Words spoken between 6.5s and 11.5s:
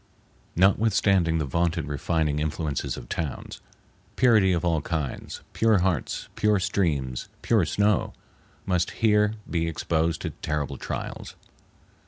streams, pure snow—must here be exposed to terrible trials.